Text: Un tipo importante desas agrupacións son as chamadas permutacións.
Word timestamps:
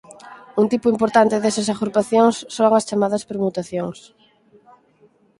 Un 0.61 0.65
tipo 0.71 0.91
importante 0.93 1.41
desas 1.43 1.71
agrupacións 1.73 2.35
son 2.55 2.71
as 2.79 2.87
chamadas 2.89 3.25
permutacións. 3.29 3.99